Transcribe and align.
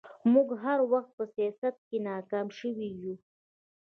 موږ 0.31 0.47
هر 0.63 0.79
وخت 0.91 1.09
په 1.17 1.23
سياست 1.35 1.75
کې 1.87 1.97
ناکام 2.07 2.47
شوي 2.59 2.89
يو 3.01 3.15